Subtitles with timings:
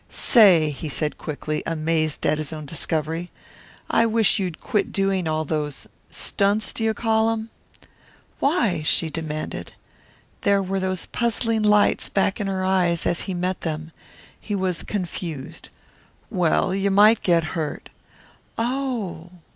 [0.09, 3.29] "Say," he said quickly, amazed at his own discovery,
[3.87, 7.51] "I wish you'd quit doing all those stunts, do you call 'em?"
[8.39, 9.73] "Why?" she demanded.
[10.41, 13.91] There were those puzzling lights back in her eyes as he met them.
[14.39, 15.69] He was confused.
[16.31, 17.89] "Well, you might get hurt."
[18.57, 19.29] "Oh!"